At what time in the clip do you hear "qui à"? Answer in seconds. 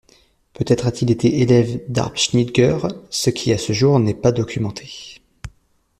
3.29-3.59